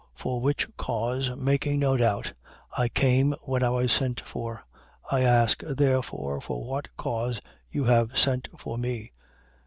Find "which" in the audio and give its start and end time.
0.41-0.77